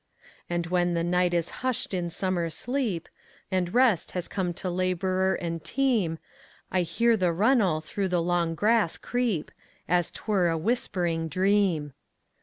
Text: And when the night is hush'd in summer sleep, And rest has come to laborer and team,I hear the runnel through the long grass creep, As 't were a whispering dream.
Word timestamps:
And 0.49 0.65
when 0.65 0.95
the 0.95 1.03
night 1.03 1.31
is 1.31 1.51
hush'd 1.61 1.93
in 1.93 2.09
summer 2.09 2.49
sleep, 2.49 3.07
And 3.51 3.71
rest 3.71 4.09
has 4.17 4.27
come 4.27 4.51
to 4.55 4.67
laborer 4.67 5.35
and 5.35 5.63
team,I 5.63 6.81
hear 6.81 7.15
the 7.15 7.31
runnel 7.31 7.81
through 7.81 8.07
the 8.07 8.19
long 8.19 8.55
grass 8.55 8.97
creep, 8.97 9.51
As 9.87 10.09
't 10.09 10.25
were 10.27 10.49
a 10.49 10.57
whispering 10.57 11.27
dream. 11.27 11.93